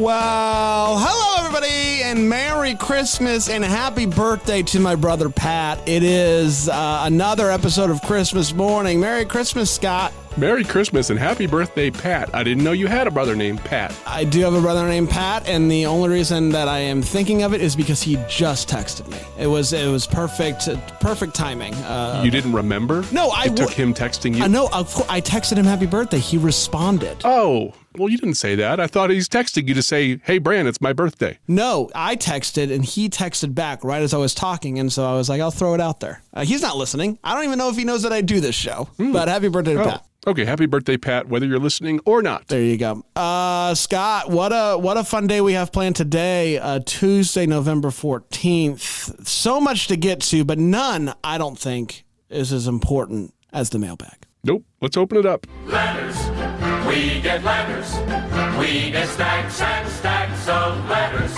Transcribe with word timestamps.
Well, 0.00 0.96
hello 0.98 1.46
everybody, 1.46 2.02
and 2.02 2.26
Merry 2.26 2.74
Christmas 2.74 3.50
and 3.50 3.62
Happy 3.62 4.06
Birthday 4.06 4.62
to 4.62 4.80
my 4.80 4.94
brother 4.94 5.28
Pat. 5.28 5.86
It 5.86 6.02
is 6.02 6.70
uh, 6.70 7.02
another 7.04 7.50
episode 7.50 7.90
of 7.90 8.00
Christmas 8.00 8.54
morning. 8.54 8.98
Merry 8.98 9.26
Christmas, 9.26 9.70
Scott. 9.70 10.14
Merry 10.40 10.64
Christmas 10.64 11.10
and 11.10 11.18
happy 11.18 11.46
birthday, 11.46 11.90
Pat. 11.90 12.34
I 12.34 12.42
didn't 12.42 12.64
know 12.64 12.72
you 12.72 12.86
had 12.86 13.06
a 13.06 13.10
brother 13.10 13.36
named 13.36 13.60
Pat. 13.60 13.94
I 14.06 14.24
do 14.24 14.40
have 14.40 14.54
a 14.54 14.60
brother 14.62 14.88
named 14.88 15.10
Pat, 15.10 15.46
and 15.46 15.70
the 15.70 15.84
only 15.84 16.08
reason 16.08 16.48
that 16.50 16.66
I 16.66 16.78
am 16.78 17.02
thinking 17.02 17.42
of 17.42 17.52
it 17.52 17.60
is 17.60 17.76
because 17.76 18.02
he 18.02 18.16
just 18.26 18.66
texted 18.66 19.06
me. 19.08 19.18
It 19.38 19.46
was 19.46 19.74
it 19.74 19.86
was 19.90 20.06
perfect, 20.06 20.66
perfect 20.98 21.34
timing. 21.34 21.74
Uh, 21.74 22.22
You 22.24 22.30
didn't 22.30 22.54
remember? 22.54 23.04
No, 23.12 23.28
I 23.28 23.44
it 23.48 23.56
took 23.56 23.68
wa- 23.68 23.74
him 23.74 23.92
texting 23.92 24.34
you. 24.34 24.42
Of 24.70 24.94
course, 24.94 25.06
I 25.10 25.20
texted 25.20 25.58
him 25.58 25.66
happy 25.66 25.84
birthday. 25.86 26.18
He 26.18 26.38
responded. 26.38 27.18
Oh, 27.24 27.74
well, 27.98 28.08
you 28.08 28.16
didn't 28.16 28.36
say 28.36 28.54
that. 28.54 28.80
I 28.80 28.86
thought 28.86 29.10
he's 29.10 29.28
texting 29.28 29.68
you 29.68 29.74
to 29.74 29.82
say, 29.82 30.20
"Hey, 30.24 30.38
Bran, 30.38 30.66
it's 30.66 30.80
my 30.80 30.94
birthday." 30.94 31.38
No, 31.48 31.90
I 31.94 32.16
texted 32.16 32.72
and 32.72 32.82
he 32.82 33.10
texted 33.10 33.54
back 33.54 33.84
right 33.84 34.00
as 34.00 34.14
I 34.14 34.16
was 34.18 34.34
talking, 34.34 34.78
and 34.78 34.90
so 34.90 35.04
I 35.04 35.12
was 35.16 35.28
like, 35.28 35.42
I'll 35.42 35.50
throw 35.50 35.74
it 35.74 35.80
out 35.82 36.00
there. 36.00 36.22
Uh, 36.32 36.44
he's 36.46 36.62
not 36.62 36.78
listening. 36.78 37.18
I 37.22 37.34
don't 37.34 37.44
even 37.44 37.58
know 37.58 37.68
if 37.68 37.76
he 37.76 37.84
knows 37.84 38.02
that 38.04 38.12
I 38.12 38.22
do 38.22 38.40
this 38.40 38.54
show. 38.54 38.88
But 38.96 39.28
happy 39.28 39.48
birthday 39.48 39.74
to 39.74 39.82
Oh, 39.82 39.84
Pat. 39.84 40.06
Okay. 40.26 40.44
Happy 40.44 40.66
birthday, 40.66 40.96
Pat. 40.96 41.28
Whether 41.28 41.46
you're 41.46 41.58
listening 41.58 42.00
or 42.04 42.22
not. 42.22 42.48
There 42.48 42.62
you 42.62 42.76
go. 42.76 43.04
Uh, 43.16 43.74
Scott, 43.74 44.30
what 44.30 44.52
a 44.52 44.78
what 44.78 44.96
a 44.96 45.04
fun 45.04 45.26
day 45.26 45.40
we 45.40 45.52
have 45.54 45.72
planned 45.72 45.96
today, 45.96 46.58
uh, 46.58 46.80
Tuesday, 46.84 47.46
November 47.46 47.90
fourteenth. 47.90 49.26
So 49.26 49.60
much 49.60 49.88
to 49.88 49.96
get 49.96 50.20
to, 50.22 50.44
but 50.44 50.58
none, 50.58 51.14
I 51.22 51.38
don't 51.38 51.58
think, 51.58 52.04
is 52.28 52.52
as 52.52 52.66
important 52.66 53.34
as 53.52 53.70
the 53.70 53.78
mailbag. 53.78 54.26
Nope. 54.44 54.64
Let's 54.80 54.96
open 54.96 55.18
it 55.18 55.26
up. 55.26 55.46
letters. 55.66 56.16
We 56.86 57.20
get 57.20 57.44
letters. 57.44 57.94
We 58.58 58.90
get 58.90 59.08
stacks 59.08 59.60
and 59.60 59.88
stacks 59.90 60.48
of 60.48 60.88
letters. 60.88 61.32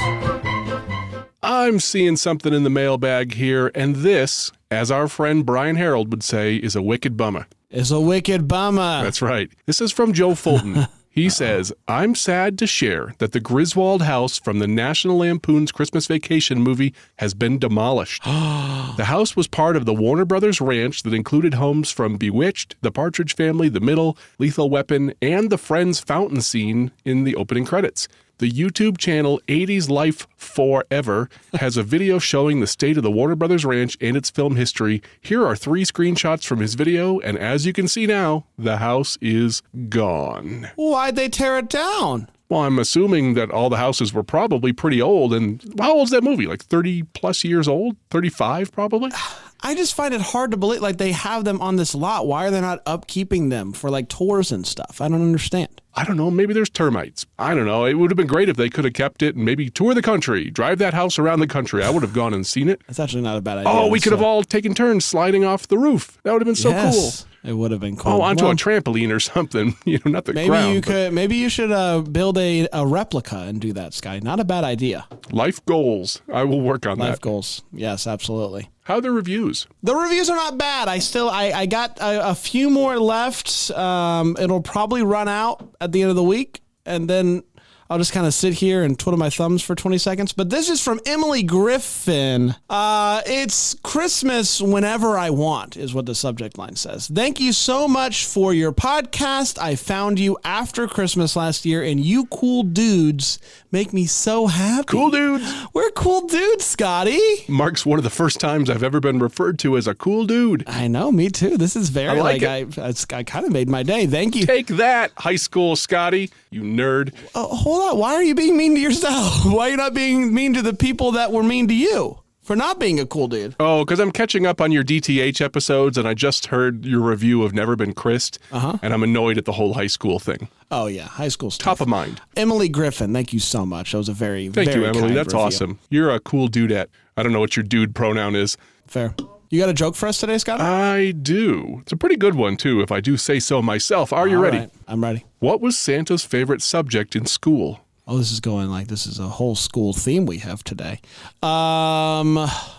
I'm 1.42 1.80
seeing 1.80 2.16
something 2.16 2.55
in 2.55 2.62
the 2.62 2.70
mailbag 2.70 3.34
here, 3.34 3.72
and 3.75 3.97
this, 3.97 4.53
as 4.70 4.92
our 4.92 5.08
friend 5.08 5.44
Brian 5.44 5.75
Harold 5.75 6.10
would 6.12 6.22
say, 6.22 6.56
is 6.56 6.77
a 6.77 6.83
wicked 6.83 7.16
bummer. 7.16 7.47
It's 7.73 7.91
a 7.91 8.01
wicked 8.01 8.47
bummer. 8.47 9.03
That's 9.03 9.23
right. 9.23 9.51
This 9.65 9.81
is 9.81 9.92
from 9.92 10.12
Joe 10.12 10.34
Fulton. 10.34 10.87
He 11.15 11.28
says, 11.28 11.75
I'm 11.87 12.15
sad 12.15 12.56
to 12.56 12.67
share 12.67 13.15
that 13.19 13.33
the 13.33 13.39
Griswold 13.39 14.01
house 14.01 14.39
from 14.39 14.61
the 14.61 14.67
National 14.67 15.19
Lampoon's 15.19 15.70
Christmas 15.70 16.06
Vacation 16.06 16.62
movie 16.62 16.95
has 17.17 17.34
been 17.34 17.59
demolished. 17.59 18.25
the 18.25 19.05
house 19.05 19.37
was 19.37 19.47
part 19.47 19.77
of 19.77 19.84
the 19.84 19.93
Warner 19.93 20.25
Brothers 20.25 20.59
ranch 20.59 21.03
that 21.03 21.12
included 21.12 21.53
homes 21.53 21.91
from 21.91 22.17
Bewitched, 22.17 22.77
The 22.81 22.91
Partridge 22.91 23.37
Family, 23.37 23.69
The 23.69 23.78
Middle, 23.78 24.17
Lethal 24.39 24.70
Weapon, 24.70 25.12
and 25.20 25.50
the 25.50 25.59
Friends 25.59 26.00
fountain 26.00 26.41
scene 26.41 26.93
in 27.05 27.25
the 27.25 27.37
opening 27.37 27.67
credits. 27.67 28.09
The 28.42 28.50
YouTube 28.50 28.98
channel 28.98 29.40
80s 29.46 29.88
Life 29.88 30.26
Forever 30.36 31.30
has 31.54 31.76
a 31.76 31.84
video 31.84 32.18
showing 32.18 32.58
the 32.58 32.66
state 32.66 32.97
of 32.97 33.04
the 33.04 33.10
Warner 33.12 33.36
Brothers 33.36 33.64
Ranch 33.64 33.97
and 34.00 34.16
its 34.16 34.30
film 34.30 34.56
history. 34.56 35.00
Here 35.20 35.47
are 35.47 35.54
three 35.54 35.84
screenshots 35.84 36.44
from 36.44 36.58
his 36.58 36.75
video, 36.75 37.20
and 37.20 37.38
as 37.38 37.66
you 37.66 37.72
can 37.72 37.86
see 37.86 38.04
now, 38.04 38.47
the 38.58 38.78
house 38.78 39.16
is 39.20 39.62
gone. 39.88 40.72
Why'd 40.75 41.14
they 41.14 41.28
tear 41.28 41.56
it 41.58 41.69
down? 41.69 42.28
Well, 42.48 42.62
I'm 42.62 42.81
assuming 42.81 43.34
that 43.34 43.52
all 43.52 43.70
the 43.70 43.76
houses 43.76 44.12
were 44.12 44.25
probably 44.25 44.72
pretty 44.72 45.00
old. 45.00 45.32
And 45.32 45.62
how 45.78 45.94
old's 45.94 46.10
that 46.10 46.25
movie? 46.25 46.48
Like 46.48 46.64
30 46.64 47.04
plus 47.14 47.44
years 47.44 47.69
old? 47.69 47.97
35 48.10 48.72
probably? 48.72 49.12
I 49.60 49.76
just 49.76 49.94
find 49.94 50.12
it 50.12 50.20
hard 50.20 50.50
to 50.50 50.56
believe 50.56 50.82
like 50.82 50.98
they 50.98 51.12
have 51.12 51.44
them 51.44 51.60
on 51.60 51.76
this 51.76 51.94
lot. 51.94 52.26
Why 52.26 52.47
are 52.47 52.50
they 52.50 52.60
not 52.60 52.84
upkeeping 52.86 53.50
them 53.50 53.72
for 53.72 53.88
like 53.88 54.08
tours 54.08 54.50
and 54.50 54.66
stuff? 54.66 55.00
I 55.00 55.06
don't 55.06 55.22
understand. 55.22 55.81
I 55.94 56.04
don't 56.04 56.16
know. 56.16 56.30
Maybe 56.30 56.54
there's 56.54 56.70
termites. 56.70 57.26
I 57.38 57.54
don't 57.54 57.66
know. 57.66 57.84
It 57.84 57.94
would 57.94 58.10
have 58.10 58.16
been 58.16 58.26
great 58.26 58.48
if 58.48 58.56
they 58.56 58.70
could 58.70 58.84
have 58.84 58.94
kept 58.94 59.22
it 59.22 59.36
and 59.36 59.44
maybe 59.44 59.69
tour 59.69 59.92
the 59.94 60.00
country, 60.03 60.50
drive 60.50 60.78
that 60.78 60.94
house 60.94 61.19
around 61.19 61.41
the 61.41 61.47
country. 61.47 61.82
I 61.84 61.91
would 61.91 62.03
have 62.03 62.14
gone 62.14 62.32
and 62.32 62.47
seen 62.47 62.69
it. 62.69 62.80
That's 62.86 62.98
actually 62.98 63.22
not 63.22 63.36
a 63.36 63.41
bad 63.42 63.58
idea. 63.58 63.72
Oh, 63.72 63.88
we 63.88 64.00
could 64.00 64.12
have 64.12 64.22
all 64.22 64.42
taken 64.42 64.72
turns 64.75 65.04
sliding 65.04 65.44
off 65.44 65.69
the 65.69 65.76
roof. 65.78 66.19
That 66.22 66.32
would 66.32 66.41
have 66.41 66.47
been 66.47 66.54
so 66.56 66.70
Yes, 66.70 67.26
It 67.44 67.52
would 67.54 67.72
have 67.72 67.81
been 67.81 67.97
cool. 67.97 68.12
cool. 68.12 68.20
Oh, 68.22 68.25
onto 68.25 68.44
Well, 68.44 68.52
a 68.52 68.56
trampoline 68.56 69.12
or 69.14 69.20
something. 69.34 69.76
You 69.84 69.98
know, 70.04 70.12
not 70.12 70.25
the 70.25 70.32
Maybe 70.32 70.48
ground. 70.48 70.75
you 70.75 70.81
could. 70.81 71.12
Maybe 71.12 71.36
you 71.36 71.48
should 71.50 71.70
uh, 71.72 72.00
build 72.00 72.38
a, 72.38 72.69
a 72.72 72.86
replica 72.86 73.36
and 73.41 73.60
do 73.60 73.72
that, 73.75 73.92
Sky. 73.92 74.19
Not 74.22 74.41
a 74.41 74.44
bad 74.44 74.64
idea. 74.64 75.06
Life 75.31 75.62
goals. 75.66 76.22
I 76.32 76.44
will 76.44 76.60
work 76.62 76.86
on 76.86 76.98
Life 76.98 77.16
that. 77.16 77.20
goals. 77.20 77.62
Yes, 77.72 78.06
absolutely. 78.06 78.70
How 78.84 78.97
are 78.97 79.00
the 79.00 79.12
reviews? 79.12 79.69
The 79.84 79.94
reviews 79.94 80.28
are 80.28 80.34
not 80.34 80.58
bad. 80.58 80.88
I 80.88 80.98
still, 80.98 81.31
I, 81.31 81.52
I 81.54 81.66
got 81.66 81.98
a, 82.00 82.31
a 82.31 82.34
few 82.34 82.69
more 82.69 82.98
left. 82.98 83.70
Um, 83.70 84.36
it'll 84.41 84.60
probably 84.60 85.04
run 85.04 85.28
out 85.28 85.69
at 85.82 85.91
the 85.91 86.00
end 86.00 86.10
of 86.10 86.16
the 86.16 86.22
week, 86.22 86.60
and 86.87 87.10
then 87.10 87.43
I'll 87.92 87.98
just 87.98 88.14
kind 88.14 88.26
of 88.26 88.32
sit 88.32 88.54
here 88.54 88.82
and 88.82 88.98
twiddle 88.98 89.19
my 89.19 89.28
thumbs 89.28 89.62
for 89.62 89.75
20 89.75 89.98
seconds. 89.98 90.32
But 90.32 90.48
this 90.48 90.70
is 90.70 90.82
from 90.82 90.98
Emily 91.04 91.42
Griffin. 91.42 92.54
Uh, 92.70 93.20
it's 93.26 93.75
Christmas 93.82 94.62
whenever 94.62 95.19
I 95.19 95.28
want, 95.28 95.76
is 95.76 95.92
what 95.92 96.06
the 96.06 96.14
subject 96.14 96.56
line 96.56 96.76
says. 96.76 97.08
Thank 97.08 97.38
you 97.38 97.52
so 97.52 97.86
much 97.86 98.25
for 98.25 98.54
your 98.54 98.72
podcast. 98.72 99.58
I 99.58 99.76
found 99.76 100.19
you 100.19 100.38
after 100.42 100.88
Christmas 100.88 101.36
last 101.36 101.66
year, 101.66 101.82
and 101.82 102.00
you 102.00 102.25
cool 102.28 102.62
dudes 102.62 103.38
make 103.70 103.92
me 103.92 104.06
so 104.06 104.47
happy. 104.47 104.86
Cool 104.86 105.10
dudes. 105.10 105.52
We're 105.75 105.91
cool 105.91 106.22
dudes, 106.22 106.64
Scotty. 106.64 107.20
Mark's 107.47 107.84
one 107.84 107.98
of 107.98 108.04
the 108.04 108.10
first 108.10 108.41
times 108.41 108.70
I've 108.70 108.82
ever 108.82 109.00
been 109.00 109.19
referred 109.19 109.58
to 109.60 109.76
as 109.76 109.86
a 109.86 109.94
cool 109.94 110.25
dude. 110.25 110.64
I 110.66 110.88
know, 110.88 111.12
me 111.12 111.28
too. 111.28 111.58
This 111.58 111.76
is 111.76 111.91
very 111.91 112.19
I 112.19 112.22
like 112.22 112.42
like, 112.42 112.78
I, 112.78 112.88
it's, 112.88 113.06
I 113.12 113.22
kind 113.22 113.44
of 113.44 113.52
made 113.52 113.69
my 113.69 113.82
day. 113.82 114.06
Thank 114.06 114.34
you. 114.34 114.47
Take 114.47 114.69
that, 114.69 115.12
high 115.19 115.36
school 115.36 115.76
Scotty, 115.76 116.31
you 116.48 116.62
nerd. 116.62 117.12
Oh, 117.34 117.54
hold 117.54 117.81
Why 117.91 118.15
are 118.15 118.22
you 118.22 118.34
being 118.34 118.56
mean 118.56 118.75
to 118.75 118.81
yourself? 118.81 119.44
Why 119.44 119.69
are 119.69 119.70
you 119.70 119.76
not 119.76 119.94
being 119.94 120.32
mean 120.32 120.54
to 120.54 120.62
the 120.62 120.75
people 120.75 121.12
that 121.12 121.32
were 121.32 121.43
mean 121.43 121.69
to 121.69 121.75
you 121.75 122.19
for 122.41 122.56
not 122.56 122.78
being 122.78 122.98
a 122.98 123.06
cool 123.06 123.28
dude? 123.28 123.54
Oh, 123.60 123.84
because 123.84 124.00
I'm 124.00 124.12
catching 124.12 124.47
up 124.47 124.60
on 124.60 124.72
your 124.72 124.82
DTH 124.82 125.41
episodes, 125.41 125.98
and 125.98 126.09
I 126.09 126.15
just 126.15 126.47
heard 126.47 126.84
your 126.84 127.00
review 127.00 127.43
of 127.43 127.53
Never 127.53 127.76
Been 127.76 127.93
Christ, 127.93 128.38
uh-huh. 128.50 128.78
and 128.82 128.94
I'm 128.94 129.03
annoyed 129.03 129.37
at 129.37 129.44
the 129.44 129.53
whole 129.53 129.75
high 129.75 129.88
school 129.88 130.19
thing. 130.19 130.48
Oh 130.70 130.87
yeah, 130.87 131.04
high 131.06 131.28
school 131.28 131.50
stuff. 131.50 131.65
Top 131.65 131.81
of 131.81 131.88
mind. 131.88 132.20
Emily 132.37 132.69
Griffin, 132.69 133.12
thank 133.12 133.32
you 133.32 133.41
so 133.41 133.66
much. 133.66 133.93
That 133.93 133.99
was 133.99 134.09
a 134.09 134.14
very 134.14 134.49
Thank 134.49 134.70
very 134.70 134.81
you, 134.81 134.87
Emily. 134.87 135.12
That's 135.12 135.34
review. 135.34 135.47
awesome. 135.47 135.78
You're 135.91 136.10
a 136.10 136.20
cool 136.20 136.49
dudette. 136.49 136.87
I 137.16 137.22
don't 137.22 137.32
know 137.32 137.41
what 137.41 137.56
your 137.56 137.64
dude 137.64 137.94
pronoun 137.94 138.34
is. 138.34 138.56
Fair. 138.87 139.14
You 139.52 139.60
got 139.60 139.68
a 139.68 139.74
joke 139.74 139.96
for 139.96 140.06
us 140.06 140.16
today, 140.18 140.38
Scott? 140.38 140.62
I 140.62 141.10
do. 141.10 141.80
It's 141.82 141.92
a 141.92 141.96
pretty 141.98 142.16
good 142.16 142.34
one, 142.34 142.56
too, 142.56 142.80
if 142.80 142.90
I 142.90 143.02
do 143.02 143.18
say 143.18 143.38
so 143.38 143.60
myself. 143.60 144.10
Are 144.10 144.26
you 144.26 144.36
All 144.36 144.42
ready? 144.42 144.56
right, 144.60 144.70
I'm 144.88 145.04
ready. 145.04 145.26
What 145.40 145.60
was 145.60 145.78
Santa's 145.78 146.24
favorite 146.24 146.62
subject 146.62 147.14
in 147.14 147.26
school? 147.26 147.80
Oh, 148.08 148.16
this 148.16 148.32
is 148.32 148.40
going 148.40 148.70
like 148.70 148.88
this 148.88 149.06
is 149.06 149.18
a 149.18 149.28
whole 149.28 149.54
school 149.54 149.92
theme 149.92 150.24
we 150.24 150.38
have 150.38 150.64
today. 150.64 151.02
Um, 151.42 152.36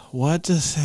what 0.09 0.41
does 0.41 0.75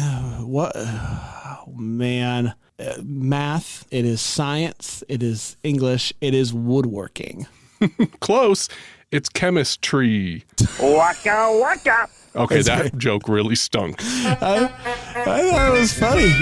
what? 0.41 0.73
Oh, 0.77 1.73
man, 1.75 2.53
Uh, 2.79 2.93
math. 3.03 3.87
It 3.91 4.05
is 4.05 4.21
science. 4.21 5.03
It 5.09 5.23
is 5.23 5.57
English. 5.65 6.13
It 6.21 6.35
is 6.35 6.53
woodworking. 6.53 7.47
Close. 8.21 8.69
It's 9.11 9.31
chemistry. 9.31 10.45
Waka 10.79 11.49
waka. 11.59 12.09
Okay, 12.39 12.63
that 12.63 12.97
joke 12.99 13.29
really 13.29 13.57
stunk. 13.57 13.97
I 14.01 14.71
I 15.17 15.51
thought 15.51 15.75
it 15.75 15.81
was 15.81 15.93
funny. 15.93 16.33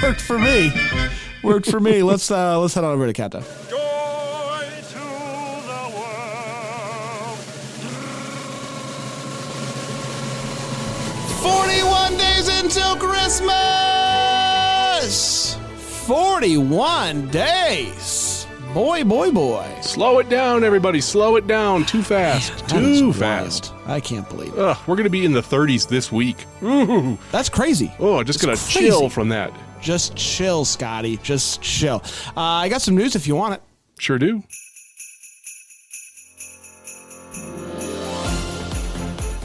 Worked 0.02 0.20
for 0.20 0.38
me. 0.38 0.72
Worked 1.42 1.70
for 1.70 1.80
me. 1.80 2.02
Let's 2.04 2.30
uh 2.30 2.60
let's 2.60 2.74
head 2.74 2.84
on 2.84 2.92
over 2.94 3.06
to 3.06 3.12
Kata. 3.12 3.40
Joy 3.68 4.68
to 4.90 4.98
the 5.66 5.90
world. 5.96 7.38
41 11.42 12.16
days 12.16 12.48
until 12.62 12.94
Christmas. 12.96 13.54
41 16.06 17.28
days. 17.30 18.46
Boy, 18.74 19.02
boy, 19.02 19.30
boy. 19.30 19.66
Slow 19.80 20.18
it 20.20 20.28
down, 20.28 20.62
everybody. 20.62 21.00
Slow 21.00 21.36
it 21.36 21.46
down. 21.46 21.84
Too 21.84 22.02
fast. 22.02 22.68
That 22.68 22.82
is 22.82 23.00
Too 23.00 23.12
wild. 23.12 23.77
I 23.88 24.00
can't 24.00 24.28
believe 24.28 24.52
it. 24.52 24.58
Ugh, 24.58 24.76
we're 24.86 24.96
going 24.96 25.04
to 25.04 25.10
be 25.10 25.24
in 25.24 25.32
the 25.32 25.40
30s 25.40 25.88
this 25.88 26.12
week. 26.12 26.44
Ooh. 26.62 27.16
That's 27.32 27.48
crazy. 27.48 27.90
Oh, 27.98 28.18
I 28.18 28.22
just 28.22 28.40
got 28.40 28.54
to 28.54 28.68
chill 28.68 29.08
from 29.08 29.30
that. 29.30 29.50
Just 29.80 30.14
chill, 30.14 30.64
Scotty. 30.66 31.16
Just 31.18 31.62
chill. 31.62 32.02
Uh, 32.36 32.40
I 32.40 32.68
got 32.68 32.82
some 32.82 32.94
news 32.94 33.16
if 33.16 33.26
you 33.26 33.34
want 33.34 33.54
it. 33.54 33.62
Sure 33.98 34.18
do. 34.18 34.42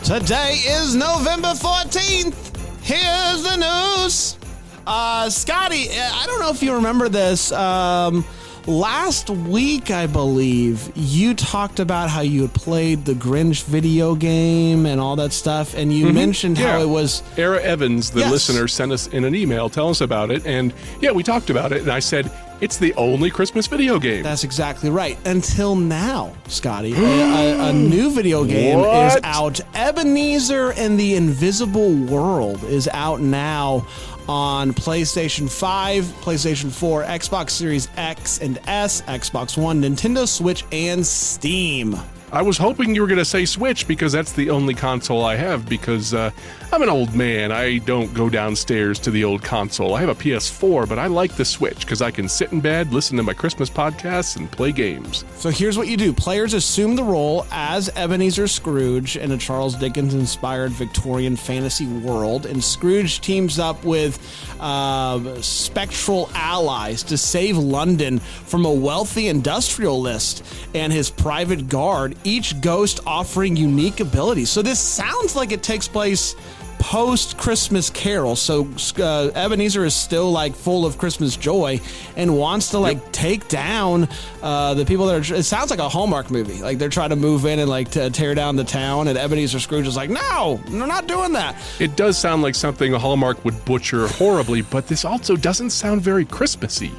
Today 0.03 0.59
is 0.65 0.95
November 0.95 1.49
14th. 1.49 2.81
Here's 2.83 3.43
the 3.43 3.55
news. 3.55 4.37
Uh, 4.85 5.29
Scotty, 5.29 5.87
I 5.89 6.25
don't 6.27 6.41
know 6.41 6.49
if 6.49 6.61
you 6.61 6.73
remember 6.75 7.07
this. 7.07 7.53
Um, 7.53 8.25
last 8.67 9.29
week, 9.29 9.91
I 9.91 10.07
believe, 10.07 10.91
you 10.95 11.33
talked 11.33 11.79
about 11.79 12.09
how 12.09 12.21
you 12.21 12.41
had 12.43 12.53
played 12.53 13.05
the 13.05 13.13
Grinch 13.13 13.63
video 13.65 14.15
game 14.15 14.85
and 14.85 14.99
all 14.99 15.15
that 15.17 15.33
stuff, 15.33 15.73
and 15.75 15.91
you 15.93 16.11
mentioned 16.11 16.57
how 16.57 16.63
Mm-hmm. 16.63 16.77
Yeah. 16.79 16.83
it 16.85 16.89
was. 16.89 17.23
Era 17.37 17.61
Evans, 17.61 18.11
the 18.11 18.21
Yes. 18.21 18.31
listener, 18.31 18.67
sent 18.67 18.91
us 18.91 19.07
in 19.07 19.23
an 19.25 19.35
email 19.35 19.69
tell 19.69 19.89
us 19.89 20.01
about 20.01 20.31
it. 20.31 20.45
And 20.45 20.73
yeah, 21.01 21.11
we 21.11 21.23
talked 21.23 21.49
about 21.49 21.71
it. 21.71 21.81
And 21.81 21.91
I 21.91 21.99
said, 21.99 22.31
it's 22.61 22.77
the 22.77 22.93
only 22.93 23.29
Christmas 23.29 23.67
video 23.67 23.99
game. 23.99 24.23
That's 24.23 24.45
exactly 24.45 24.89
right. 24.89 25.17
Until 25.25 25.75
now, 25.75 26.33
Scotty, 26.47 26.93
a, 26.93 26.97
a, 26.97 27.69
a 27.69 27.73
new 27.93 28.09
video 28.11 28.45
game 28.45 28.79
is 28.79 29.17
out. 29.23 29.59
Ebenezer 29.75 30.71
and 30.73 30.97
the 30.97 31.15
Invisible 31.15 31.93
World 31.93 32.63
is 32.63 32.87
out 32.93 33.19
now 33.19 33.85
on 34.27 34.73
PlayStation 34.73 35.49
5, 35.49 36.03
PlayStation 36.21 36.71
4, 36.71 37.03
Xbox 37.03 37.51
Series 37.51 37.87
X 37.97 38.39
and 38.39 38.59
S, 38.67 39.01
Xbox 39.03 39.57
One, 39.57 39.81
Nintendo 39.81 40.27
Switch, 40.27 40.63
and 40.71 41.05
Steam. 41.05 41.95
I 42.33 42.41
was 42.41 42.57
hoping 42.57 42.95
you 42.95 43.01
were 43.01 43.07
going 43.07 43.19
to 43.19 43.25
say 43.25 43.45
Switch 43.45 43.87
because 43.87 44.11
that's 44.11 44.31
the 44.31 44.49
only 44.49 44.73
console 44.73 45.23
I 45.23 45.35
have 45.35 45.69
because 45.69 46.15
uh, 46.15 46.31
I'm 46.71 46.81
an 46.81 46.89
old 46.89 47.13
man. 47.13 47.51
I 47.51 47.77
don't 47.77 48.11
go 48.15 48.27
downstairs 48.27 48.97
to 49.01 49.11
the 49.11 49.23
old 49.23 49.43
console. 49.43 49.93
I 49.93 49.99
have 49.99 50.09
a 50.09 50.15
PS4, 50.15 50.89
but 50.89 50.97
I 50.97 51.05
like 51.05 51.35
the 51.35 51.45
Switch 51.45 51.81
because 51.81 52.01
I 52.01 52.09
can 52.09 52.27
sit 52.27 52.51
in 52.51 52.59
bed, 52.59 52.91
listen 52.91 53.17
to 53.17 53.23
my 53.23 53.33
Christmas 53.33 53.69
podcasts, 53.69 54.35
and 54.35 54.51
play 54.51 54.71
games. 54.71 55.25
So 55.35 55.51
here's 55.51 55.77
what 55.77 55.87
you 55.87 55.95
do 55.95 56.11
players 56.11 56.55
assume 56.55 56.95
the 56.95 57.03
role 57.03 57.45
as 57.51 57.89
Ebenezer 57.89 58.47
Scrooge 58.47 59.15
in 59.15 59.31
a 59.31 59.37
Charles 59.37 59.75
Dickens 59.75 60.15
inspired 60.15 60.71
Victorian 60.71 61.35
fantasy 61.35 61.85
world, 61.85 62.47
and 62.47 62.63
Scrooge 62.63 63.21
teams 63.21 63.59
up 63.59 63.85
with 63.85 64.17
uh, 64.59 65.39
spectral 65.43 66.31
allies 66.33 67.03
to 67.03 67.15
save 67.15 67.57
London 67.57 68.17
from 68.17 68.65
a 68.65 68.73
wealthy 68.73 69.27
industrialist 69.27 70.43
and 70.73 70.91
his 70.91 71.11
private 71.11 71.69
guard, 71.69 72.15
each 72.23 72.59
ghost 72.61 72.99
offering 73.05 73.55
unique 73.55 73.99
abilities. 73.99 74.49
So 74.49 74.61
this 74.61 74.79
sounds 74.79 75.35
like 75.35 75.51
it 75.51 75.63
takes 75.63 75.87
place 75.87 76.35
post 76.83 77.37
Christmas 77.37 77.89
Carol. 77.89 78.35
So 78.35 78.67
uh, 78.99 79.31
Ebenezer 79.33 79.85
is 79.85 79.95
still 79.95 80.31
like 80.31 80.53
full 80.53 80.85
of 80.85 80.97
Christmas 80.97 81.37
joy 81.37 81.79
and 82.17 82.37
wants 82.37 82.71
to 82.71 82.79
like 82.79 83.13
take 83.13 83.47
down 83.47 84.09
uh, 84.41 84.73
the 84.73 84.85
people 84.85 85.05
that 85.05 85.31
are. 85.31 85.35
It 85.35 85.43
sounds 85.43 85.69
like 85.69 85.79
a 85.79 85.87
Hallmark 85.87 86.29
movie. 86.29 86.61
Like 86.61 86.79
they're 86.79 86.89
trying 86.89 87.11
to 87.11 87.15
move 87.15 87.45
in 87.45 87.59
and 87.59 87.69
like 87.69 87.91
to 87.91 88.09
tear 88.09 88.35
down 88.35 88.57
the 88.57 88.65
town, 88.65 89.07
and 89.07 89.17
Ebenezer 89.17 89.61
Scrooge 89.61 89.87
is 89.87 89.95
like, 89.95 90.09
"No, 90.09 90.59
they're 90.67 90.85
not 90.85 91.07
doing 91.07 91.31
that." 91.33 91.55
It 91.79 91.95
does 91.95 92.17
sound 92.17 92.41
like 92.41 92.53
something 92.53 92.93
a 92.93 92.99
Hallmark 92.99 93.45
would 93.45 93.63
butcher 93.63 94.07
horribly, 94.07 94.61
but 94.61 94.87
this 94.87 95.05
also 95.05 95.37
doesn't 95.37 95.69
sound 95.69 96.01
very 96.01 96.25
Christmassy. 96.25 96.91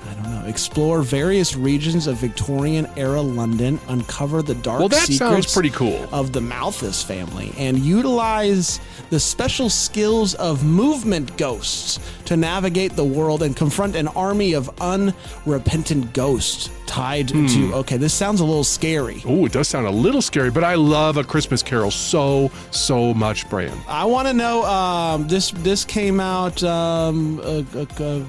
I 0.45 0.49
don't 0.49 0.51
know. 0.51 0.51
Explore 0.51 1.03
various 1.03 1.57
regions 1.57 2.07
of 2.07 2.17
Victorian 2.17 2.87
era 2.97 3.21
London, 3.21 3.81
uncover 3.89 4.43
the 4.43 4.55
dark 4.57 4.81
Well, 4.81 4.89
that 4.89 5.07
secrets 5.07 5.19
sounds 5.19 5.53
pretty 5.53 5.71
cool. 5.71 6.07
of 6.13 6.33
the 6.33 6.41
Malthus 6.41 7.03
family, 7.03 7.53
and 7.57 7.79
utilize 7.79 8.81
the 9.11 9.19
special 9.19 9.71
skills 9.71 10.35
of 10.35 10.65
movement 10.65 11.37
ghosts 11.37 11.99
to 12.27 12.37
navigate 12.37 12.95
the 12.97 13.05
world 13.05 13.43
and 13.43 13.57
confront 13.57 13.97
an 13.97 14.09
army 14.09 14.53
of 14.53 14.71
unrepentant 14.81 16.13
ghosts 16.13 16.71
tied 16.95 17.31
Hmm. 17.31 17.47
to. 17.47 17.75
Okay, 17.75 17.97
this 17.97 18.15
sounds 18.15 18.41
a 18.41 18.45
little 18.45 18.63
scary. 18.65 19.23
Oh, 19.27 19.47
it 19.47 19.53
does 19.53 19.67
sound 19.69 19.87
a 19.87 19.91
little 19.91 20.23
scary, 20.23 20.51
but 20.51 20.63
I 20.63 20.75
love 20.77 21.17
a 21.17 21.25
Christmas 21.25 21.63
Carol 21.63 21.91
so, 21.91 22.51
so 22.71 23.13
much, 23.15 23.49
Brian. 23.51 23.77
I 23.89 24.05
want 24.05 24.29
to 24.29 24.35
know. 24.35 24.65
Um, 24.65 25.27
this 25.27 25.51
this 25.69 25.85
came 25.85 26.21
out 26.21 26.63
um, 26.63 27.41
uh, 27.41 27.63
uh, 27.77 27.87
uh, 28.01 28.21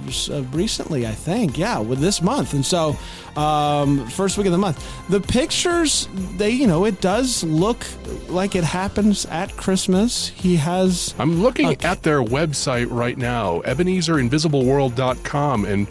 recently, 0.52 1.06
I 1.06 1.12
think. 1.12 1.58
Yeah, 1.58 1.80
with 1.80 2.00
this 2.00 2.22
month, 2.22 2.54
and 2.54 2.66
so 2.66 2.98
um, 3.36 4.08
first 4.10 4.38
week 4.38 4.48
of 4.48 4.52
the 4.52 4.58
month. 4.58 4.84
The 5.10 5.20
pictures, 5.22 6.08
they 6.38 6.50
you 6.50 6.66
know, 6.68 6.86
it 6.86 7.02
does 7.02 7.44
look 7.44 7.86
like 8.30 8.56
it 8.56 8.64
happens 8.64 9.26
at 9.28 9.56
Christmas. 9.58 10.30
He 10.30 10.56
has. 10.56 11.14
I'm 11.20 11.42
looking 11.44 11.68
Okay. 11.68 11.88
at 11.88 12.02
their 12.04 12.24
website 12.24 12.88
right 12.90 13.18
now, 13.18 13.62
EbenezerInvisibleWorld.com, 13.66 15.66
and 15.66 15.88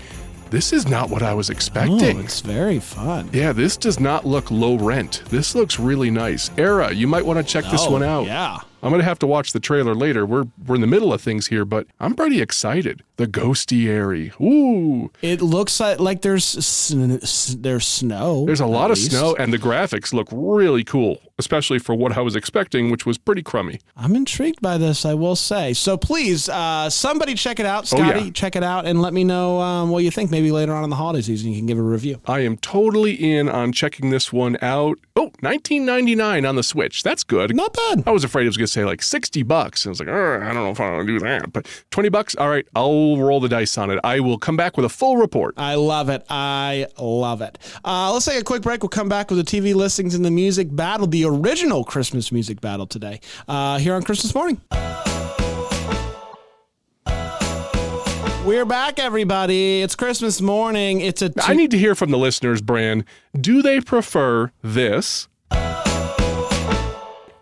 this 0.54 0.72
is 0.72 0.86
not 0.86 1.10
what 1.10 1.22
I 1.22 1.34
was 1.34 1.50
expecting. 1.50 2.18
Oh, 2.18 2.20
it's 2.20 2.40
very 2.40 2.78
fun. 2.78 3.28
yeah, 3.32 3.52
this 3.52 3.76
does 3.76 3.98
not 3.98 4.24
look 4.24 4.52
low 4.52 4.76
rent. 4.76 5.22
This 5.28 5.56
looks 5.56 5.80
really 5.80 6.12
nice. 6.12 6.50
Era, 6.56 6.92
you 6.92 7.08
might 7.08 7.26
want 7.26 7.38
to 7.38 7.44
check 7.44 7.64
this 7.72 7.88
one 7.88 8.04
oh, 8.04 8.08
out. 8.08 8.26
Yeah. 8.26 8.58
I'm 8.84 8.90
gonna 8.90 9.02
have 9.02 9.18
to 9.20 9.26
watch 9.26 9.52
the 9.52 9.60
trailer 9.60 9.94
later. 9.94 10.26
We're 10.26 10.44
we're 10.66 10.74
in 10.74 10.82
the 10.82 10.86
middle 10.86 11.12
of 11.12 11.20
things 11.22 11.46
here, 11.46 11.64
but 11.64 11.86
I'm 11.98 12.14
pretty 12.14 12.40
excited. 12.42 13.02
The 13.16 13.26
ghostierry. 13.28 14.32
Ooh, 14.40 15.10
It 15.22 15.40
looks 15.40 15.78
like, 15.78 16.00
like 16.00 16.22
there's 16.22 16.44
sn- 16.44 17.12
s- 17.22 17.54
there's 17.58 17.86
snow. 17.86 18.44
there's 18.44 18.60
a 18.60 18.66
lot 18.66 18.90
of 18.90 18.96
least. 18.98 19.12
snow, 19.12 19.36
and 19.38 19.52
the 19.52 19.58
graphics 19.58 20.12
look 20.12 20.26
really 20.32 20.82
cool, 20.82 21.20
especially 21.38 21.78
for 21.78 21.94
what 21.94 22.16
I 22.16 22.20
was 22.22 22.34
expecting, 22.34 22.90
which 22.90 23.06
was 23.06 23.16
pretty 23.16 23.42
crummy. 23.42 23.78
I'm 23.96 24.16
intrigued 24.16 24.60
by 24.60 24.78
this, 24.78 25.04
I 25.04 25.14
will 25.14 25.36
say. 25.36 25.74
So 25.74 25.96
please, 25.96 26.48
uh, 26.48 26.90
somebody 26.90 27.34
check 27.34 27.60
it 27.60 27.66
out. 27.66 27.84
Oh, 27.84 27.98
Scotty, 27.98 28.24
yeah. 28.26 28.30
check 28.32 28.56
it 28.56 28.64
out 28.64 28.84
and 28.84 29.00
let 29.00 29.12
me 29.14 29.22
know 29.22 29.60
um, 29.60 29.90
what 29.90 30.02
you 30.02 30.10
think. 30.10 30.32
Maybe 30.32 30.50
later 30.50 30.72
on 30.72 30.82
in 30.82 30.90
the 30.90 30.96
holiday 30.96 31.22
season, 31.22 31.50
you 31.52 31.56
can 31.58 31.66
give 31.66 31.78
a 31.78 31.82
review. 31.82 32.20
I 32.26 32.40
am 32.40 32.56
totally 32.56 33.12
in 33.14 33.48
on 33.48 33.72
checking 33.72 34.10
this 34.10 34.32
one 34.32 34.56
out. 34.60 34.98
Oh, 35.16 35.30
19.99 35.42 36.48
on 36.48 36.56
the 36.56 36.62
Switch. 36.64 37.04
That's 37.04 37.22
good. 37.22 37.54
Not 37.54 37.72
bad. 37.74 38.02
I 38.06 38.10
was 38.10 38.24
afraid 38.24 38.42
it 38.44 38.48
was 38.48 38.56
going 38.56 38.66
to 38.66 38.72
say 38.72 38.84
like 38.84 39.02
60 39.02 39.44
bucks. 39.44 39.84
And 39.84 39.90
I 39.90 39.92
was 39.92 40.00
like, 40.00 40.08
I 40.08 40.52
don't 40.52 40.54
know 40.54 40.70
if 40.70 40.80
I 40.80 40.90
want 40.90 41.06
to 41.06 41.12
do 41.18 41.24
that. 41.24 41.52
But 41.52 41.66
20 41.90 42.08
bucks, 42.08 42.34
all 42.34 42.48
right, 42.48 42.66
I'll 42.74 43.03
roll 43.12 43.40
the 43.40 43.48
dice 43.48 43.76
on 43.78 43.90
it. 43.90 43.98
I 44.02 44.20
will 44.20 44.38
come 44.38 44.56
back 44.56 44.76
with 44.76 44.84
a 44.84 44.88
full 44.88 45.16
report. 45.16 45.54
I 45.56 45.74
love 45.74 46.08
it. 46.08 46.24
I 46.28 46.86
love 46.98 47.42
it. 47.42 47.58
Uh, 47.84 48.12
let's 48.12 48.24
take 48.24 48.40
a 48.40 48.44
quick 48.44 48.62
break. 48.62 48.82
We'll 48.82 48.88
come 48.88 49.08
back 49.08 49.30
with 49.30 49.38
the 49.38 49.44
TV 49.44 49.74
listings 49.74 50.14
and 50.14 50.24
the 50.24 50.30
music 50.30 50.74
battle, 50.74 51.06
the 51.06 51.24
original 51.24 51.84
Christmas 51.84 52.32
music 52.32 52.60
battle 52.60 52.86
today, 52.86 53.20
uh, 53.48 53.78
here 53.78 53.94
on 53.94 54.02
Christmas 54.02 54.34
morning. 54.34 54.60
We're 58.44 58.66
back, 58.66 58.98
everybody. 58.98 59.80
It's 59.80 59.94
Christmas 59.94 60.42
morning. 60.42 61.00
It's 61.00 61.22
a. 61.22 61.32
I 61.42 61.54
need 61.54 61.70
to 61.70 61.78
hear 61.78 61.94
from 61.94 62.10
the 62.10 62.18
listeners, 62.18 62.60
Bran. 62.60 63.06
Do 63.40 63.62
they 63.62 63.80
prefer 63.80 64.52
this 64.62 65.28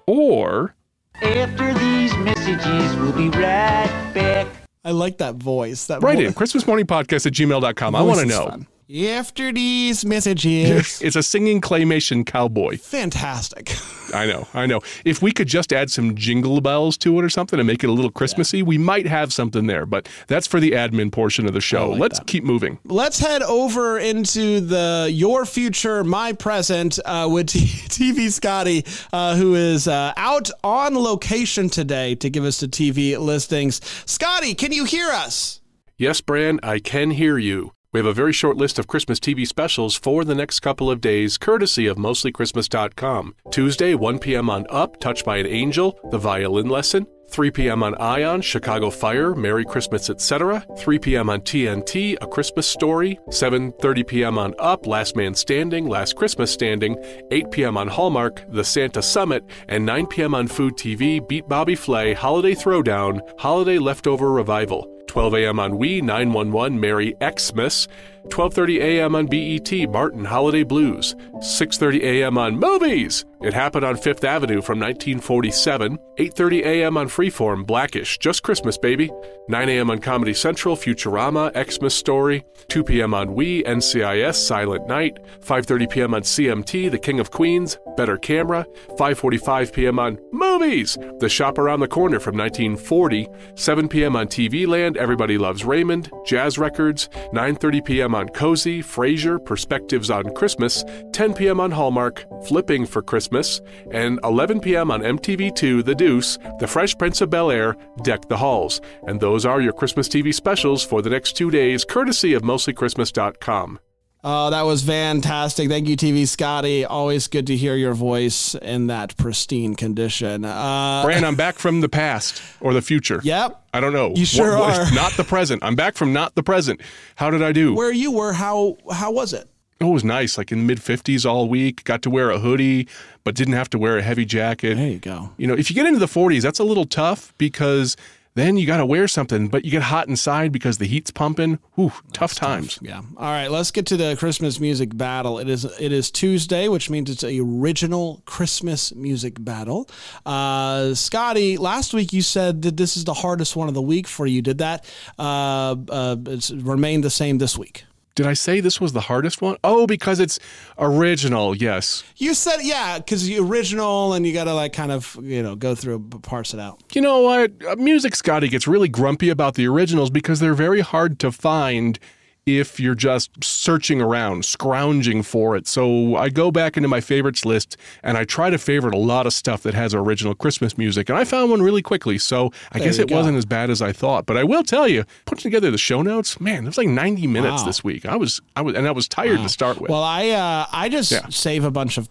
or 0.07 0.77
After 1.21 1.75
these 1.75 2.17
messages, 2.19 2.97
we'll 2.97 3.13
be 3.13 3.31
right 3.31 4.13
back. 4.15 4.62
I 4.85 4.91
like 4.91 5.19
that 5.19 5.37
voice. 5.37 5.87
That 5.87 6.03
write 6.03 6.19
vo- 6.19 6.25
in 6.25 6.33
Christmas 6.35 6.67
morning 6.67 6.87
podcast 6.87 7.27
at 7.27 7.33
gmail.com. 7.33 7.95
I 7.95 8.03
want 8.03 8.21
to 8.21 8.27
know. 8.27 8.49
fun. 8.49 8.67
After 8.95 9.53
these 9.53 10.05
messages. 10.05 11.01
It's 11.03 11.17
a 11.17 11.23
singing 11.23 11.61
claymation 11.63 12.27
cowboy. 12.27 12.77
Fantastic. 12.77 13.75
I 14.15 14.27
know, 14.27 14.47
I 14.53 14.67
know. 14.67 14.81
If 15.07 15.23
we 15.23 15.33
could 15.33 15.49
just 15.49 15.73
add 15.73 15.91
some 15.91 16.15
jingle 16.15 16.61
bells 16.61 16.99
to 16.99 17.19
it 17.19 17.25
or 17.25 17.31
something 17.31 17.59
and 17.59 17.67
make 17.67 17.83
it 17.83 17.89
a 17.89 17.93
little 17.93 18.11
Christmassy, 18.11 18.63
we 18.63 18.77
might 18.77 19.07
have 19.07 19.33
something 19.33 19.67
there. 19.67 19.87
But 19.87 20.09
that's 20.27 20.47
for 20.47 20.61
the 20.61 20.73
admin 20.73 21.11
portion 21.11 21.47
of 21.47 21.55
the 21.55 21.61
show. 21.63 21.91
like 21.91 22.01
Let's 22.01 22.19
that. 22.19 22.27
keep 22.27 22.45
moving. 22.45 22.79
Let's 22.85 23.19
head 23.19 23.43
over 23.43 23.99
into 23.99 24.61
the 24.61 25.09
your 25.11 25.47
future, 25.47 26.05
my 26.05 26.35
present 26.35 26.99
uh, 27.07 27.29
with 27.33 27.49
T- 27.49 27.61
TV 27.89 28.31
Scotty, 28.31 28.85
uh, 29.13 29.37
who 29.37 29.55
is 29.55 29.89
uh, 29.89 30.13
out 30.19 30.51
on 30.63 30.95
location 30.95 31.71
today 31.71 32.15
to 32.17 32.29
give 32.29 32.45
us 32.45 32.61
the 32.61 32.69
TV 32.69 33.19
listings. 33.19 33.81
Scotty, 34.05 34.55
can 34.55 34.73
you 34.73 34.85
hear 34.85 35.09
us? 35.09 35.61
Yes, 35.97 36.21
Bran, 36.21 36.61
I 36.63 36.79
can 36.79 37.13
hear 37.13 37.39
you. 37.39 37.73
We 37.93 38.01
have 38.01 38.07
a 38.07 38.15
very 38.15 38.33
short 38.33 38.57
list 38.57 38.79
of 38.79 38.87
Christmas 38.87 39.21
TV 39.21 39.47
specials 39.47 39.95
for 39.95 40.25
the 40.25 40.35
next 40.35 40.61
couple 40.61 40.91
of 40.91 41.03
days, 41.03 41.37
courtesy 41.37 41.87
of 41.87 41.99
mostlychristmas.com. 41.99 43.35
Tuesday, 43.51 43.95
1 43.95 44.19
p.m. 44.19 44.49
on 44.49 44.65
Up, 44.71 44.99
Touched 44.99 45.27
by 45.27 45.37
an 45.37 45.47
Angel, 45.47 45.99
The 46.11 46.17
Violin 46.17 46.71
Lesson. 46.71 47.07
3 47.29 47.51
p.m. 47.51 47.83
on 47.83 47.95
Ion, 47.97 48.41
Chicago 48.41 48.89
Fire, 48.91 49.35
Merry 49.35 49.65
Christmas, 49.65 50.09
etc. 50.09 50.65
3 50.79 50.99
p.m. 50.99 51.29
on 51.29 51.41
TNT, 51.41 52.17
A 52.23 52.27
Christmas 52.27 52.67
Story. 52.67 53.19
7:30 53.29 54.07
p.m. 54.07 54.39
on 54.39 54.55
Up, 54.59 54.87
Last 54.87 55.15
Man 55.15 55.35
Standing, 55.35 55.87
Last 55.87 56.17
Christmas 56.17 56.51
Standing. 56.51 56.97
8 57.31 57.51
p.m. 57.51 57.77
on 57.77 57.89
Hallmark, 57.89 58.43
The 58.51 58.65
Santa 58.65 59.03
Summit, 59.03 59.45
and 59.69 59.85
9 59.85 60.07
p.m. 60.07 60.35
on 60.35 60.47
Food 60.49 60.77
TV, 60.77 61.27
Beat 61.27 61.47
Bobby 61.47 61.75
Flay, 61.75 62.15
Holiday 62.15 62.55
Throwdown, 62.55 63.21
Holiday 63.39 63.79
Leftover 63.79 64.31
Revival. 64.31 65.02
12 65.13 65.35
a.m. 65.35 65.61
on 65.61 65.77
We, 65.77 66.01
911, 66.01 66.81
Merry 66.81 67.15
Xmas. 67.23 67.87
12:30 68.29 68.81
a.m. 68.81 69.15
on 69.15 69.27
BET, 69.27 69.91
Martin 69.91 70.25
Holiday 70.25 70.63
Blues. 70.63 71.15
6:30 71.39 72.03
a.m. 72.03 72.39
on 72.39 72.59
Movies. 72.59 73.25
It 73.43 73.53
happened 73.53 73.85
on 73.85 73.97
Fifth 73.97 74.23
Avenue 74.23 74.63
from 74.63 74.79
1947. 74.79 75.99
8:30 76.19 76.65
a.m. 76.65 76.97
on 76.97 77.09
Freeform, 77.09 77.67
Blackish, 77.67 78.19
Just 78.19 78.43
Christmas 78.43 78.79
Baby. 78.79 79.11
9 79.49 79.69
a.m. 79.69 79.91
on 79.91 79.99
Comedy 79.99 80.33
Central, 80.33 80.77
Futurama, 80.77 81.51
Xmas 81.53 81.95
Story. 81.95 82.45
2 82.69 82.85
p.m. 82.85 83.13
on 83.13 83.35
We, 83.35 83.65
NCIS, 83.65 84.37
Silent 84.37 84.87
Night. 84.87 85.19
5:30 85.41 85.91
p.m. 85.91 86.15
on 86.15 86.23
CMT, 86.23 86.91
The 86.91 86.99
King 86.99 87.19
of 87.19 87.31
Queens, 87.33 87.77
Better 87.97 88.17
Camera. 88.17 88.65
5:45 88.91 89.73
p.m. 89.73 89.99
on 89.99 90.19
Movies, 90.31 90.97
The 91.19 91.29
Shop 91.29 91.59
Around 91.59 91.81
the 91.81 91.89
Corner 91.89 92.21
from 92.21 92.37
1940. 92.37 93.29
7 93.57 93.89
p.m. 93.89 94.15
on 94.15 94.29
TV 94.29 94.67
Land, 94.67 94.97
Everybody 94.97 95.37
Loves 95.39 95.65
Raymond, 95.65 96.11
Jazz 96.25 96.57
Records. 96.57 97.09
9:30 97.35 97.85
p.m. 97.85 98.12
on 98.15 98.29
Cozy, 98.31 98.83
Frasier, 98.83 99.45
Perspectives 99.45 100.11
on 100.11 100.35
Christmas. 100.35 100.85
10 101.13 101.35
p.m. 101.35 101.61
on 101.61 101.71
Hallmark, 101.71 102.25
Flipping 102.47 102.87
for 102.87 103.03
Christmas, 103.03 103.61
and 103.91 104.19
11 104.25 104.61
p.m. 104.61 104.91
on 104.91 105.01
MTV2, 105.01 105.85
The 105.85 105.95
Deuce, 105.95 106.39
The 106.59 106.67
Fresh 106.67 106.99
Prince 106.99 107.21
of 107.21 107.31
Bel 107.31 107.51
Air, 107.51 107.77
Deck 108.03 108.29
the 108.29 108.37
Halls. 108.37 108.81
And 109.07 109.21
those 109.21 109.47
are 109.47 109.61
your 109.61 109.73
Christmas 109.73 110.09
TV 110.09 110.35
specials 110.35 110.83
for 110.85 111.03
the 111.03 111.11
next 111.11 111.35
two 111.35 111.51
days, 111.51 111.85
courtesy 111.85 112.35
of 112.35 112.43
mostlychristmas.com. 112.43 113.79
Oh, 114.25 114.51
that 114.51 114.63
was 114.63 114.85
fantastic. 114.85 115.69
Thank 115.69 115.89
you, 115.89 115.97
TV 115.97 116.29
Scotty. 116.29 116.85
Always 116.85 117.27
good 117.27 117.49
to 117.49 117.57
hear 117.57 117.75
your 117.75 117.93
voice 117.93 118.55
in 118.55 118.87
that 118.87 119.17
pristine 119.17 119.75
condition. 119.75 120.45
Uh, 120.45 121.03
Bran, 121.05 121.25
I'm 121.25 121.35
back 121.35 121.57
from 121.57 121.81
the 121.81 121.89
past 121.89 122.41
or 122.61 122.73
the 122.73 122.83
future. 122.83 123.21
Yep. 123.25 123.61
I 123.75 123.81
don't 123.81 123.93
know. 123.93 124.13
You 124.15 124.25
sure 124.25 124.57
What- 124.57 124.79
are. 124.79 124.95
Not 124.95 125.13
the 125.15 125.25
present. 125.25 125.65
I'm 125.65 125.75
back 125.75 125.97
from 125.97 126.13
not 126.13 126.37
the 126.37 126.43
present. 126.45 126.81
How 127.17 127.31
did 127.31 127.43
I 127.43 127.51
do? 127.51 127.75
Where 127.75 127.91
you 127.93 128.13
were, 128.13 128.33
how 128.33 128.77
how 128.93 129.11
was 129.11 129.33
it? 129.33 129.49
It 129.81 129.85
was 129.87 130.05
nice. 130.05 130.39
Like 130.39 130.53
in 130.53 130.59
the 130.59 130.65
mid 130.65 130.79
50s 130.79 131.27
all 131.29 131.49
week. 131.49 131.83
Got 131.83 132.03
to 132.03 132.11
wear 132.11 132.31
a 132.31 132.39
hoodie, 132.39 132.87
but 133.25 133.35
didn't 133.35 133.55
have 133.55 133.71
to 133.71 133.79
wear 133.79 133.99
a 133.99 134.03
heavy 134.03 134.25
jacket. 134.25 134.77
There 134.77 134.87
you 134.89 134.99
go. 135.01 135.31
You 135.37 135.49
know, 135.49 135.55
if 135.55 135.69
you 135.69 135.75
get 135.75 135.87
into 135.87 135.99
the 135.99 136.07
40s, 136.07 136.43
that's 136.43 136.61
a 136.61 136.65
little 136.65 136.85
tough 136.85 137.35
because 137.39 137.97
then 138.35 138.57
you 138.57 138.67
got 138.67 138.79
to 138.79 138.87
wear 138.87 139.07
something, 139.09 139.49
but 139.49 139.65
you 139.65 139.71
get 139.71 139.83
hot 139.83 140.09
inside 140.09 140.53
because 140.53 140.79
the 140.79 140.87
heat's 140.87 141.11
pumping. 141.11 141.59
Whew, 141.75 141.93
tough 142.13 142.35
times. 142.35 142.79
Yeah. 142.81 143.03
All 143.17 143.31
right, 143.31 143.51
let's 143.51 143.71
get 143.71 143.87
to 143.87 143.97
the 143.97 144.17
Christmas 144.17 144.59
music 144.59 144.97
battle. 144.97 145.39
It 145.39 145.49
is 145.49 145.65
it 145.65 145.93
is 145.93 146.11
Tuesday, 146.11 146.69
which 146.69 146.89
means 146.89 147.11
it's 147.11 147.25
a 147.25 147.41
original 147.41 148.23
Christmas 148.25 148.95
music 148.95 149.43
battle. 149.45 149.89
Uh, 150.25 150.95
Scotty, 150.95 151.59
last 151.59 151.93
week 151.93 152.13
you 152.13 152.23
said 152.23 152.63
that 152.63 152.77
this 152.77 152.97
is 152.97 153.05
the 153.05 153.15
hardest 153.15 153.55
one 153.55 153.69
of 153.69 153.75
the 153.75 153.83
week 153.83 154.07
for 154.07 154.27
you. 154.27 154.41
Did 154.41 154.59
that 154.59 154.85
uh, 155.19 155.77
uh, 155.89 156.17
it's 156.27 156.51
remained 156.51 157.05
the 157.05 157.11
same 157.11 157.39
this 157.39 157.59
week? 157.59 157.85
Did 158.15 158.27
I 158.27 158.35
say 158.35 158.61
this 158.61 158.81
was 158.81 158.93
the 158.93 159.01
hardest 159.01 159.41
one? 159.41 159.57
Oh, 159.65 159.87
because 159.87 160.21
it's 160.21 160.39
original. 160.79 161.57
Yes. 161.57 162.05
You 162.17 162.35
said 162.35 162.59
yeah, 162.61 162.99
because 162.99 163.25
the 163.25 163.39
original, 163.39 164.13
and 164.13 164.27
you 164.27 164.35
got 164.35 164.45
to 164.45 164.55
like 164.55 164.73
kind 164.73 164.93
of 164.93 165.17
you 165.23 165.43
know 165.43 165.57
go 165.57 165.75
through 165.75 166.01
parse 166.23 166.53
it 166.53 166.61
out. 166.61 166.83
You 166.93 167.01
know 167.01 167.21
what? 167.21 167.53
Uh, 167.67 167.77
Music 167.77 168.15
Scotty 168.15 168.49
gets 168.49 168.69
really 168.69 168.89
grumpy 168.89 169.31
about 169.31 169.55
the 169.55 169.67
originals 169.67 170.11
because 170.11 170.41
they're 170.41 170.55
very 170.55 170.81
hard 170.81 171.19
to 171.21 171.33
find 171.33 171.99
if 172.45 172.81
you're 172.81 172.95
just 172.97 173.31
searching 173.45 174.01
around, 174.03 174.45
scrounging 174.45 175.23
for 175.23 175.55
it. 175.57 175.69
So 175.69 176.17
I 176.17 176.29
go 176.29 176.51
back 176.51 176.77
into 176.77 176.89
my 176.89 177.01
favorites 177.01 177.45
list 177.45 177.77
and 178.03 178.19
I 178.19 178.25
try 178.25 178.51
to 178.51 178.59
favorite 178.59 178.95
a 178.95 178.99
lot 178.99 179.27
of 179.27 179.33
stuff 179.33 179.63
that 179.63 179.75
has 179.75 179.95
original 179.95 180.35
Christmas 180.35 180.77
music. 180.77 181.09
And 181.09 181.17
I 181.17 181.25
found 181.25 181.51
one 181.53 181.63
really 181.63 181.83
quickly. 181.83 182.19
So 182.19 182.51
I 182.73 182.79
There 182.79 182.89
guess 182.89 182.99
it 182.99 183.09
go. 183.09 183.17
wasn't 183.17 183.39
as 183.39 183.45
bad 183.45 183.71
as 183.71 183.81
I 183.81 183.93
thought. 183.93 184.27
But 184.27 184.37
I 184.37 184.43
will 184.45 184.65
tell 184.65 184.89
you, 184.89 185.05
putting 185.25 185.43
together 185.43 185.71
the 185.71 185.79
show 185.79 186.03
notes, 186.03 186.41
man, 186.41 186.65
it 186.65 186.67
was 186.67 186.79
like 186.79 186.89
90 186.89 187.27
minutes 187.29 187.63
Wow. 187.63 187.67
this 187.67 187.85
week. 187.85 188.07
I 188.07 188.17
was, 188.17 188.41
I 188.57 188.63
was, 188.63 188.75
and 188.75 188.89
I 188.89 188.91
was 188.91 189.07
tired 189.07 189.39
to 189.43 189.49
start 189.49 189.81
with. 189.81 189.91
Well, 189.91 190.03
I 190.03 190.31
uh, 190.31 190.67
I 190.73 190.89
just 190.89 191.13
Yeah. 191.13 191.29
save 191.29 191.63
a 191.65 191.71
bunch 191.71 191.97
of 191.97 192.09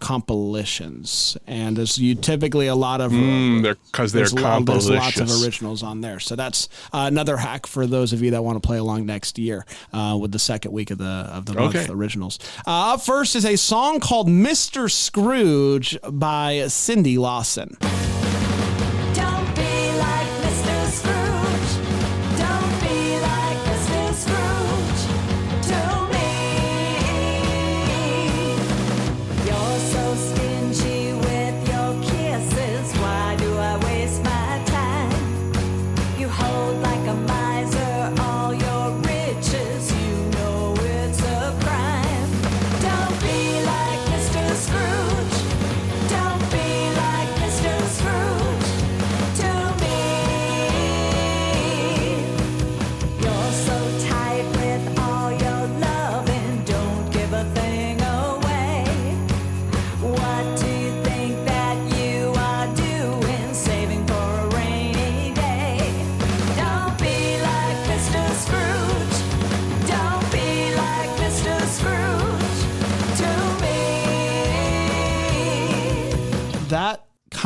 compilations, 0.52 1.36
and 1.46 1.78
as 1.78 1.98
you 1.98 2.14
typically 2.14 2.66
a 2.68 2.74
lot 2.74 3.00
of 3.00 3.12
Mm, 3.12 3.62
they're 3.62 3.74
because 3.90 4.12
they're 4.12 4.20
there's, 4.28 4.64
there's 4.64 4.88
lots 4.90 5.20
of 5.20 5.42
originals 5.42 5.82
on 5.82 6.00
there. 6.00 6.20
So 6.20 6.36
that's 6.36 6.68
uh, 6.92 7.04
another 7.10 7.36
hack 7.36 7.66
for 7.66 7.86
those 7.86 8.12
of 8.12 8.22
you 8.22 8.30
that 8.30 8.42
want 8.44 8.62
to 8.62 8.66
play 8.66 8.78
along 8.78 9.06
next 9.06 9.38
year 9.38 9.66
uh, 9.92 10.16
with 10.22 10.32
the 10.32 10.38
second 10.38 10.72
week 10.72 10.90
of 10.90 10.98
the 10.98 11.04
of 11.04 11.44
the 11.46 11.54
month 11.54 11.76
Okay. 11.76 11.92
originals. 11.92 12.38
Uh, 12.66 12.94
up 12.94 13.02
first 13.02 13.36
is 13.36 13.44
a 13.44 13.56
song 13.56 14.00
called 14.00 14.28
"Mr. 14.28 14.90
Scrooge" 14.90 15.98
by 16.10 16.66
Cindy 16.68 17.18
Lawson. 17.18 17.76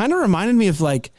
Kind 0.07 0.13
of 0.15 0.21
reminded 0.23 0.55
me 0.55 0.69
of 0.69 0.81
like 0.81 1.11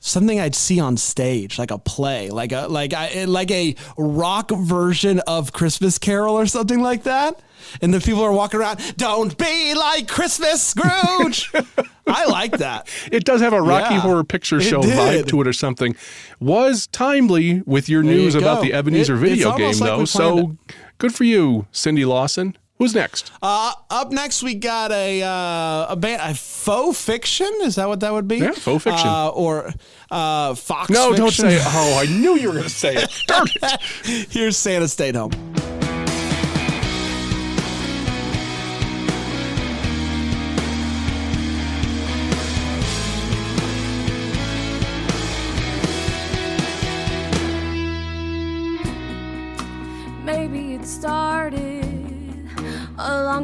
something 0.00 0.40
I'd 0.40 0.56
see 0.56 0.80
on 0.80 0.96
stage, 0.96 1.60
like 1.60 1.70
a 1.70 1.78
play, 1.78 2.28
like 2.30 2.50
a 2.50 2.66
like 2.66 2.92
I 2.92 3.24
like 3.26 3.52
a 3.52 3.76
rock 3.96 4.50
version 4.50 5.20
of 5.28 5.52
Christmas 5.52 5.96
Carol 5.96 6.34
or 6.36 6.46
something 6.46 6.80
like 6.80 7.04
that. 7.04 7.40
And 7.80 7.94
the 7.94 8.00
people 8.00 8.22
are 8.24 8.32
walking 8.32 8.58
around, 8.58 8.96
"Don't 8.96 9.38
be 9.38 9.74
like 9.74 10.08
Christmas 10.08 10.60
Scrooge." 10.60 11.52
I 12.08 12.24
like 12.26 12.58
that. 12.58 12.88
It 13.12 13.24
does 13.24 13.40
have 13.42 13.52
a 13.52 13.62
Rocky 13.62 13.94
Yeah, 13.94 14.00
Horror 14.00 14.24
Picture 14.24 14.60
Show 14.60 14.82
did. 14.82 14.90
vibe 14.98 15.28
to 15.28 15.40
it 15.40 15.46
or 15.46 15.52
something. 15.52 15.94
Was 16.40 16.88
timely 16.88 17.62
with 17.64 17.88
your 17.88 18.02
There 18.02 18.12
you 18.12 18.18
news 18.22 18.34
about 18.34 18.60
the 18.62 18.72
Ebenezer 18.74 19.14
It- 19.14 19.18
video 19.20 19.56
game, 19.56 19.78
like 19.78 19.88
though. 19.88 20.04
So 20.04 20.56
good 20.98 21.14
for 21.14 21.22
you, 21.22 21.68
Cindy 21.70 22.04
Lawson. 22.04 22.56
Who's 22.82 22.96
next? 22.96 23.30
Uh, 23.40 23.74
up 23.90 24.10
next, 24.10 24.42
we 24.42 24.56
got 24.56 24.90
a 24.90 25.22
uh, 25.22 25.86
a 25.92 25.94
band, 25.94 26.20
a 26.20 26.34
faux 26.34 27.00
fiction. 27.00 27.46
Is 27.62 27.76
that 27.76 27.86
what 27.86 28.00
that 28.00 28.12
would 28.12 28.26
be? 28.26 28.38
Yeah, 28.38 28.50
faux 28.50 28.82
fiction. 28.82 29.06
uh, 29.06 29.28
or 29.28 29.72
uh, 30.10 30.56
Fox. 30.56 30.90
no, 30.90 31.12
don't 31.12 31.30
say 31.30 31.54
it. 31.54 31.62
Oh, 31.64 32.00
I 32.02 32.06
knew 32.06 32.34
you 32.36 32.48
were 32.48 32.54
going 32.54 32.64
to 32.64 32.70
say 32.70 32.96
it. 32.96 33.08
Darn 33.28 33.46
it. 33.54 34.26
Here's 34.32 34.56
Santa 34.56 34.88
stayed 34.88 35.14
home. 35.14 35.30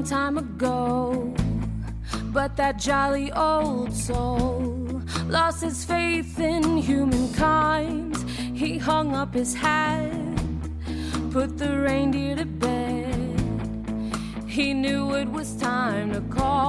Time 0.08 0.38
ago. 0.38 1.34
But 2.32 2.56
that 2.56 2.78
jolly 2.78 3.30
old 3.32 3.92
soul 3.94 5.02
lost 5.26 5.62
his 5.62 5.84
faith 5.84 6.40
in 6.40 6.78
humankind. 6.78 8.16
He 8.54 8.78
hung 8.78 9.14
up 9.14 9.34
his 9.34 9.54
hat, 9.54 10.10
put 11.30 11.58
the 11.58 11.78
reindeer 11.78 12.36
to 12.36 12.46
bed. 12.46 13.40
He 14.46 14.72
knew 14.72 15.14
it 15.14 15.28
was 15.30 15.54
time 15.56 16.12
to 16.14 16.22
call 16.34 16.67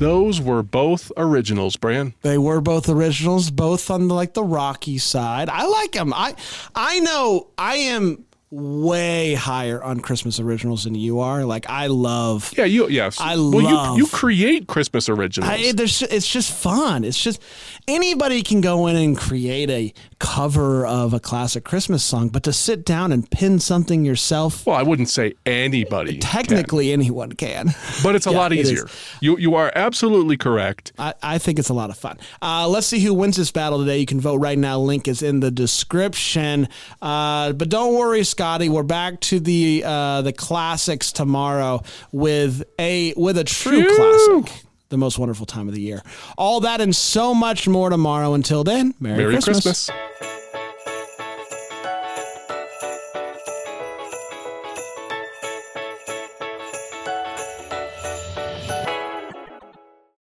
Those 0.00 0.40
were 0.40 0.62
both 0.62 1.12
originals, 1.16 1.76
Bran. 1.76 2.14
They 2.22 2.38
were 2.38 2.60
both 2.60 2.88
originals, 2.88 3.50
both 3.50 3.90
on 3.90 4.08
the, 4.08 4.14
like 4.14 4.34
the 4.34 4.42
rocky 4.42 4.98
side. 4.98 5.48
I 5.48 5.66
like 5.66 5.92
them. 5.92 6.12
I 6.14 6.34
I 6.74 7.00
know 7.00 7.48
I 7.58 7.76
am 7.76 8.24
way 8.50 9.34
higher 9.34 9.80
on 9.82 10.00
Christmas 10.00 10.40
originals 10.40 10.84
than 10.84 10.94
you 10.94 11.20
are. 11.20 11.44
Like 11.44 11.68
I 11.68 11.86
love. 11.86 12.52
Yeah, 12.56 12.64
you 12.64 12.88
yes. 12.88 13.20
I 13.20 13.36
well, 13.36 13.50
love- 13.62 13.98
you 13.98 14.04
you 14.04 14.10
create 14.10 14.66
Christmas 14.66 15.08
originals. 15.08 15.52
I, 15.52 15.72
there's, 15.72 16.02
it's 16.02 16.26
just 16.26 16.52
fun. 16.52 17.04
It's 17.04 17.22
just 17.22 17.40
anybody 17.88 18.42
can 18.42 18.60
go 18.60 18.86
in 18.86 18.96
and 18.96 19.16
create 19.16 19.70
a 19.70 19.92
cover 20.18 20.86
of 20.86 21.14
a 21.14 21.20
classic 21.20 21.64
Christmas 21.64 22.02
song, 22.04 22.28
but 22.28 22.42
to 22.44 22.52
sit 22.52 22.84
down 22.84 23.12
and 23.12 23.30
pin 23.30 23.58
something 23.58 24.04
yourself, 24.04 24.66
well, 24.66 24.76
I 24.76 24.82
wouldn't 24.82 25.08
say 25.08 25.34
anybody. 25.46 26.12
can, 26.12 26.20
technically 26.20 26.92
anyone 26.92 27.32
can. 27.32 27.74
but 28.02 28.14
it's 28.14 28.26
a 28.26 28.30
Yeah, 28.32 28.38
lot 28.38 28.52
easier. 28.52 28.86
You 29.20 29.36
you 29.38 29.54
are 29.54 29.72
absolutely 29.74 30.36
correct. 30.36 30.92
I, 30.98 31.14
I 31.22 31.38
think 31.38 31.58
it's 31.58 31.68
a 31.70 31.74
lot 31.74 31.90
of 31.90 31.96
fun. 31.96 32.18
Uh, 32.42 32.68
let's 32.68 32.86
see 32.86 33.00
who 33.00 33.12
wins 33.14 33.36
this 33.36 33.50
battle 33.50 33.78
today. 33.80 33.98
You 33.98 34.06
can 34.06 34.20
vote 34.20 34.36
right 34.36 34.58
now. 34.58 34.78
Link 34.78 35.08
is 35.08 35.22
in 35.22 35.40
the 35.40 35.50
description. 35.50 36.68
Uh, 37.02 37.52
but 37.52 37.68
don't 37.68 37.94
worry, 37.94 38.24
Scotty. 38.24 38.68
We're 38.68 38.82
back 38.82 39.20
to 39.22 39.40
the 39.40 39.82
uh, 39.84 40.22
the 40.22 40.32
classics 40.32 41.12
tomorrow 41.12 41.82
with 42.12 42.62
a 42.78 43.12
with 43.16 43.36
a 43.38 43.44
true 43.44 43.82
Phew. 43.82 43.96
classic. 44.44 44.64
The 44.90 44.98
most 44.98 45.18
wonderful 45.18 45.46
time 45.46 45.68
of 45.68 45.74
the 45.74 45.80
year. 45.80 46.02
All 46.36 46.60
that 46.60 46.80
and 46.80 46.94
so 46.94 47.32
much 47.32 47.66
more 47.68 47.90
tomorrow. 47.90 48.34
Until 48.34 48.64
then, 48.64 48.94
Merry, 49.00 49.18
Merry 49.18 49.32
Christmas. 49.34 49.62
Christmas. 49.62 50.29